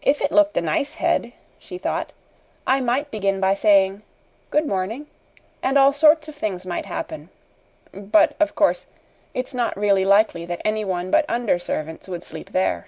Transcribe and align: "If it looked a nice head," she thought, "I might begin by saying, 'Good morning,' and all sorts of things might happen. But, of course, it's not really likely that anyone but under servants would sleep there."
"If 0.00 0.22
it 0.22 0.30
looked 0.30 0.56
a 0.56 0.60
nice 0.60 0.94
head," 0.94 1.32
she 1.58 1.76
thought, 1.76 2.12
"I 2.68 2.80
might 2.80 3.10
begin 3.10 3.40
by 3.40 3.54
saying, 3.54 4.02
'Good 4.52 4.64
morning,' 4.64 5.08
and 5.60 5.76
all 5.76 5.92
sorts 5.92 6.28
of 6.28 6.36
things 6.36 6.64
might 6.64 6.86
happen. 6.86 7.30
But, 7.92 8.36
of 8.38 8.54
course, 8.54 8.86
it's 9.34 9.52
not 9.52 9.76
really 9.76 10.04
likely 10.04 10.44
that 10.46 10.62
anyone 10.64 11.10
but 11.10 11.24
under 11.28 11.58
servants 11.58 12.08
would 12.08 12.22
sleep 12.22 12.50
there." 12.50 12.86